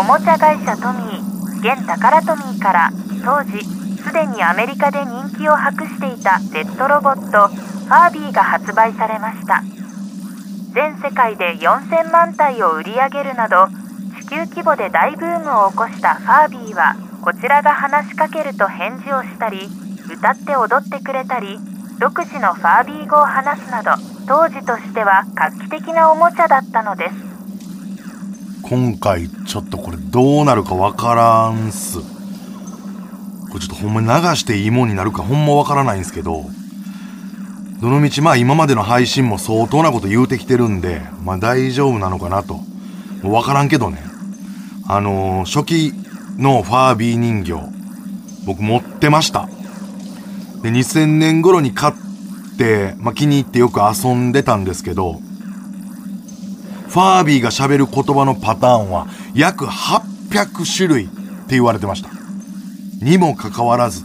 [0.00, 2.88] おもちゃ会社トミー現タカラトミーから
[3.22, 3.60] 当時
[4.00, 9.60] すでにアメリカで人気を博していたペットロボットファービーが発売されました。
[10.72, 13.68] 全世界で4000万体を売り上げるなど
[14.24, 19.68] 地球規模で大ブームを起こしたファービーはこちらが話しかけると返事をしたり
[20.08, 21.58] 歌って踊ってくれたり
[22.00, 23.90] 独自のファービー語を話すなど
[24.26, 27.29] 当時としては画期的なおもちゃだったのです。
[28.62, 31.98] 今回ちょっとこれどうなるかわからんす。
[33.50, 36.44] これちょっとほんまに流していいもんになるかほんまわからないんですけど
[37.80, 42.60] どのみちまあ今までの配信も相当なこと言うてきてるんでまあ大丈夫なのかなと。
[43.22, 44.02] わからんけどね。
[44.88, 45.92] あのー、初期
[46.38, 47.54] のファービー人形
[48.46, 49.48] 僕持ってました。
[50.62, 51.94] で2000年頃に買っ
[52.58, 55.20] て、まあ、気に入ってよく遊んでたんですけど
[56.90, 62.10] ファービーが喋る言葉のパターンは約800種類って言われてました。
[63.00, 64.02] にもかかわらず、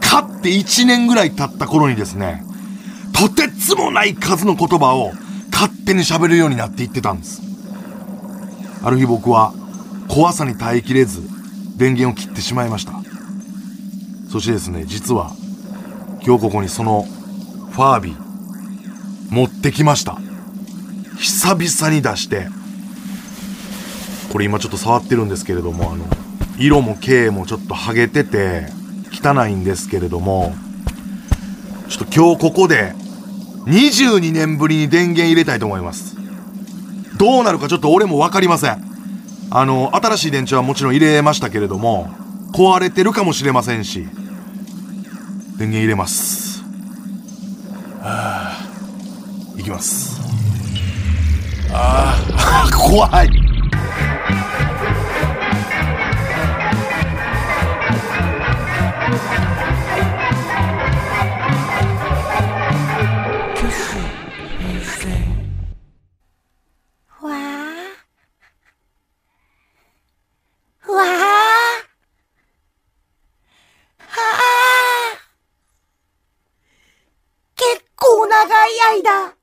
[0.00, 2.44] 買って1年ぐらい経った頃にですね、
[3.12, 5.12] とてつもない数の言葉を
[5.50, 7.42] 勝手に喋るようになっていってたんです。
[8.84, 9.52] ある日僕は
[10.06, 11.20] 怖さに耐えきれず
[11.76, 12.92] 電源を切ってしまいました。
[14.30, 15.32] そしてですね、実は
[16.24, 17.02] 今日ここにその
[17.72, 20.20] ファービー持ってきました。
[21.20, 22.48] 久々に出して
[24.32, 26.06] これ今ちょっと触ってるんですけれどもあの
[26.58, 28.66] 色も形もちょっと剥げてて
[29.12, 30.54] 汚いんですけれども
[31.88, 32.94] ちょっと今日ここで
[33.66, 36.16] 22年ぶりに電源入れたいと思います。
[37.18, 38.82] どうなるかちょっと俺も分かりません。
[39.50, 42.08] あの新しい電池はもちろん入れましたけれども
[42.54, 44.04] 壊れてるかもしれませんし
[45.58, 46.62] 電源入れます。
[48.00, 50.29] はあいきます。
[51.72, 53.28] ああ、怖い。
[67.22, 67.34] わあ。
[70.90, 71.06] わあ。
[73.98, 75.18] はあ。
[77.56, 79.34] 結構長い間、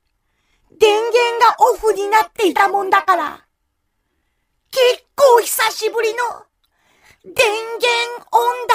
[0.78, 3.46] 電源がオフになっていたもんだから、
[4.70, 6.18] 結構久しぶりの
[7.24, 8.74] 電源オンだ。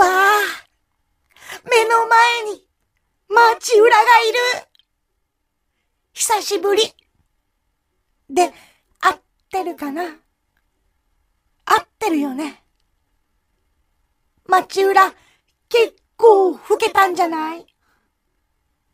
[0.00, 0.64] わあ。
[1.70, 2.66] 目の前に
[3.28, 4.38] 町浦がいる。
[6.12, 6.82] 久しぶり。
[8.30, 8.52] で、
[9.00, 10.16] 合ってるかな？
[11.64, 12.62] 合ってるよね。
[14.46, 15.12] 町浦、
[15.68, 17.66] 結構老けたんじゃない？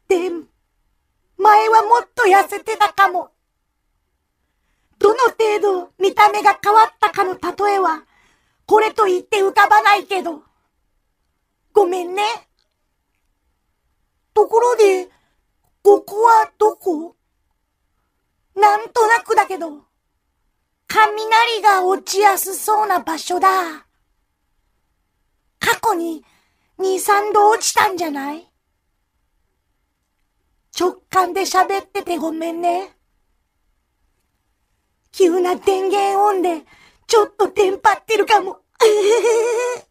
[0.08, 0.30] で、
[1.40, 3.30] 前はもっと痩せてたかも。
[4.98, 8.04] どの程度見た目が変わったかの例えは、
[8.66, 10.42] これと言って浮かばないけど。
[11.72, 12.22] ごめんね。
[14.34, 15.08] ところで、
[15.82, 17.16] ここはどこ？
[18.54, 19.84] なんとなくだけど、
[20.86, 23.86] 雷が落ちやすそうな場所だ。
[25.58, 26.22] 過去に
[26.78, 28.49] 2、3度落ちたんじゃない？
[30.80, 32.96] 直感で喋っててごめんね。
[35.12, 36.62] 急な電源オンで、
[37.06, 38.60] ちょっとテンパってるかも。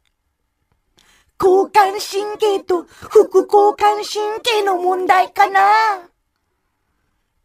[1.39, 6.09] 交感神経と副交感神経の問題かな。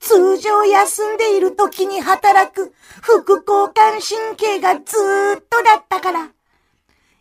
[0.01, 2.73] 通常休んでいる時に働く
[3.03, 6.33] 副交感神経がずーっとだったから、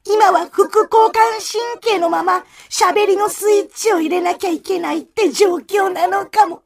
[0.05, 6.63] 今は副交感神経のまま喋りのスイッチを入れなきゃいけないって状況なのかも。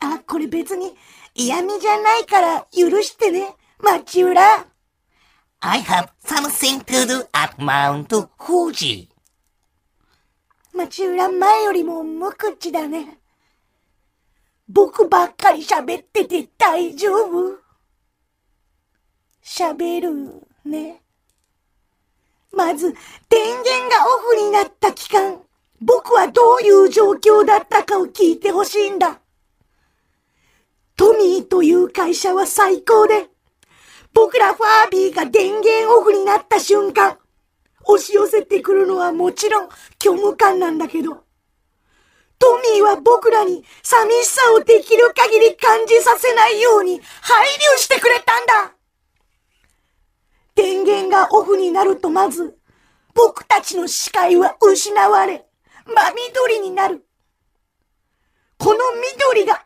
[0.00, 0.96] あ、これ別に
[1.34, 4.66] 嫌味じゃないから許してね、町浦。
[5.60, 9.08] I have something to do at Mount Fuji.
[10.72, 13.18] 町浦前よりも無口だね。
[14.68, 17.58] 僕ばっかり喋ってて大丈夫？
[19.42, 21.02] 喋るね。
[22.58, 22.92] まず、
[23.28, 25.40] 電源がオフになった期間、
[25.80, 29.20] 僕はどういう状況だったかを聞いてほしいんだ。
[30.96, 33.28] トミーという会社は最高で、
[34.12, 37.16] 僕らファービーが電源オフになった瞬間、
[37.84, 39.68] 押し寄せてくるのはもちろん
[40.02, 41.22] 虚無感なんだけど、
[42.40, 48.77] トミーは僕らに寂しさをできる限り感じさせないように配慮してくれたんだ
[50.58, 52.58] 電源がオフになるとまず、
[53.14, 55.46] 僕たちの視界は失われ、
[55.86, 55.94] 真
[56.30, 57.06] 緑になる。
[58.58, 58.78] この
[59.22, 59.62] 緑があら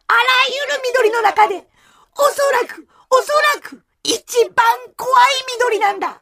[0.49, 1.67] ゆる緑の中で、
[2.15, 5.27] おそらく、おそらく、一番怖い
[5.59, 6.21] 緑なんだ。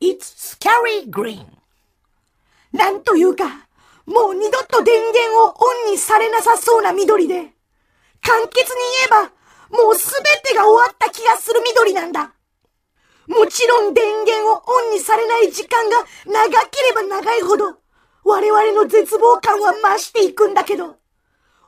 [0.00, 1.44] It's scary green.
[2.70, 3.66] なんというか、
[4.06, 7.34] もう二度と電源をオンにされなさそうな緑で、
[8.22, 8.80] 簡潔に
[9.10, 9.32] 言えば、
[9.82, 12.32] もうすべてが終わった気がする緑なんだ。
[13.26, 15.96] もちろん電源をオンにされない時間が
[16.26, 17.76] 長ければ長いほど、
[18.24, 20.96] 我々の絶望感は増していくんだけど、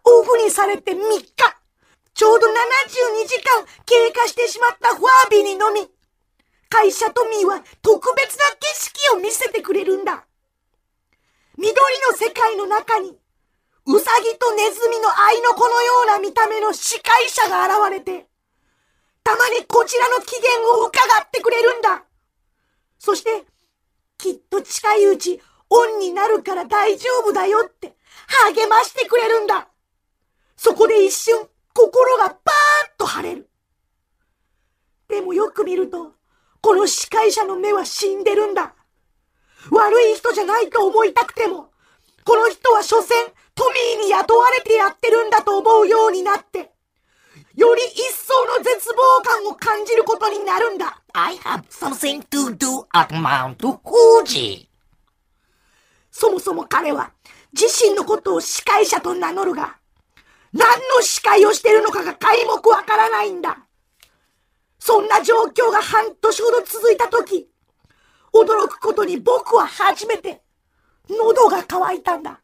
[0.04, 1.34] オフにされて3日、
[2.14, 5.88] ちょうど72時間経過してしまったファービーにのみ、
[6.68, 8.66] 会社トミーは特別な景
[9.12, 10.24] 色を見せてくれるんだ。
[11.56, 11.74] 緑
[12.10, 13.16] の世界の中に、
[13.86, 18.26] うさぎとネズミの愛の子のような見た目の司会者が現れて、
[19.24, 22.04] たまにこちらの機嫌を伺ってくれるんだ。
[22.98, 23.44] そして、
[24.18, 25.40] きっと近いうち
[25.70, 27.96] オンになるから大丈夫だよって
[28.54, 29.68] 励ましてくれるんだ。
[30.56, 32.36] そこで一瞬心がパーッ
[32.96, 33.50] と晴れる。
[35.08, 36.12] でもよく見ると、
[36.60, 38.74] この司会者の目は死んでるんだ。
[39.70, 41.70] 悪い人じゃないと思いたくても、
[42.24, 43.14] この人は所詮
[43.54, 43.64] ト
[43.96, 46.73] ミーに雇われてやってるんだと思うようになって、
[47.56, 51.00] より一層の絶望感を感じることになるんだ。
[51.12, 54.66] I have something to do at Mount Fuji.
[56.10, 57.12] そもそも彼は
[57.52, 59.76] 自身のことを司会者と名乗るが、
[60.52, 60.66] 何
[60.96, 63.58] の司会をしてるのかが皆目わからないんだ。
[64.78, 67.48] そんな状況が半年ほど続いたとき、
[68.32, 70.42] 驚くことに僕は初めて
[71.08, 72.40] 喉が渇いたんだ。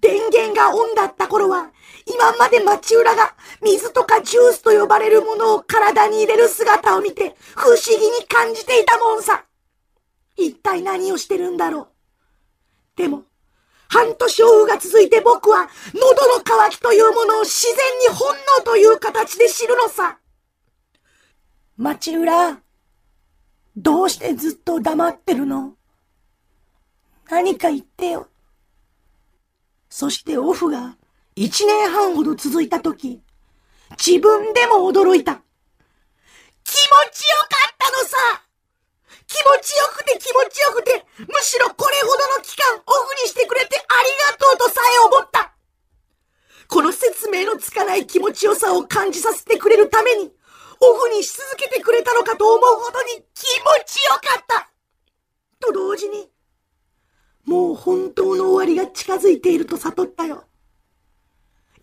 [0.00, 1.70] 電源がオンだった頃は、
[2.06, 9.44] 今まで町浦が水とかジュースと呼ばれるものを体に入れる姿を見て不思議に感じていたもんさ。
[10.36, 11.88] 一体何をしてるんだろう。
[12.96, 13.24] でも、
[13.88, 17.76] 半年オフが続いて僕は喉の渇きというものを自然
[18.08, 20.18] に本能という形で知るのさ。
[21.76, 22.60] 町浦、
[23.76, 25.74] どうしてずっと黙ってるの？
[27.28, 28.28] 何か言ってよ。
[29.98, 30.98] そしてオフが
[31.36, 33.22] 一年半ほど続いたとき、
[33.96, 35.40] 自分でも驚いた。
[36.64, 36.82] 気持
[37.12, 38.16] ちよかったのさ
[39.26, 45.54] 気持ちよくて気持ちよくて、むしろこれほどの期間オフにしてくれてありがとうとさえ思った。
[46.68, 50.30] この説明のつかない気持ちよさを感じさせてくれるために、
[50.78, 54.68] オフにし続けてくれたのかと思うほどに気持ちよかった
[55.58, 56.28] と同時に、
[57.46, 60.44] もう本当の終わりが近づいていると悟ったよ。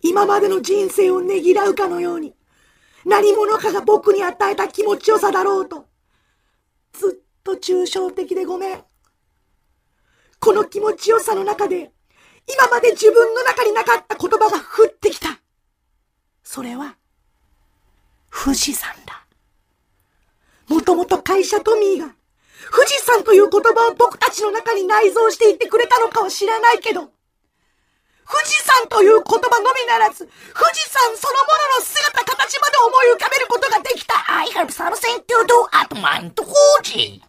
[0.02, 2.34] 今までの人生をねぎらうかのように、
[3.06, 5.86] 何者かが僕に与えた気持ちよさだろうと。
[6.92, 8.84] ずっと抽象的でごめん。
[10.38, 11.90] この気持ちよさの中で、
[12.46, 15.40] 今まで自分の中になかった言葉が降ってきた。
[16.42, 16.96] それは、
[18.30, 19.26] 富士山だ。
[20.68, 22.14] もともと会社トミーが、
[22.70, 30.30] 富士山という言葉を僕たちの中に内蔵していってくれたのかは知らないけど、富士山という言葉のみならず、富
[30.72, 34.14] 士山そのものの姿形まで思い浮かべることができた。
[34.28, 37.20] I have something to do at Mount Fuji.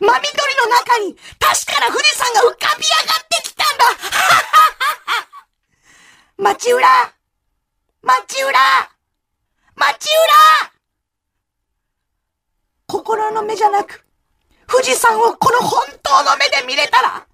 [0.00, 3.84] 真緑の中に確かな富士山が浮かび上がってきたんだ
[6.54, 7.12] 町浦
[8.02, 8.90] 町浦
[9.74, 10.72] 町浦
[12.86, 14.04] 心の目じゃなく、
[14.68, 17.26] 富士山をこの本当の目で見れたら、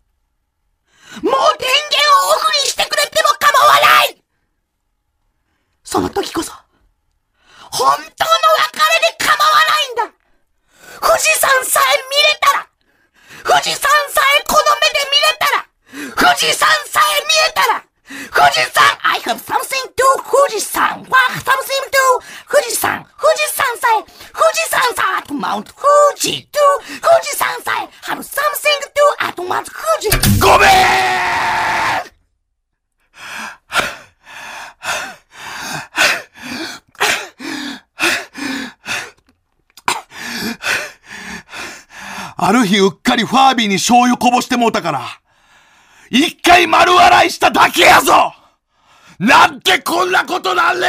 [1.21, 1.99] もう電源
[2.31, 4.23] をオフにしてくれても構わない。
[5.83, 6.53] その時こそ、
[7.73, 10.15] 本当の別れで構わないんだ
[11.03, 12.69] 富士山さえ見れたら、
[13.43, 15.67] 富士山さえこの目で見れたら、
[16.15, 17.85] 富士山さえ見えたら、
[18.31, 25.33] 富士山 I have something to 富士山 What something to 富士山富士山さえ富士山さえ at
[25.95, 26.59] Mount Fuji to
[27.01, 30.11] 富士山さえ have something to at Mount Fuji
[30.41, 30.69] ごめん。
[42.37, 45.01] ある日うっかりファービーに醤油こぼしてもうたから、
[46.11, 48.35] 一回丸笑いしただけやぞ。
[49.19, 50.89] なんでこんなことなんね